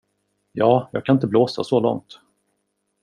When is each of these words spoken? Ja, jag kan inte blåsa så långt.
Ja, 0.51 0.89
jag 0.91 1.05
kan 1.05 1.15
inte 1.15 1.27
blåsa 1.27 1.63
så 1.63 1.79
långt. 1.79 2.19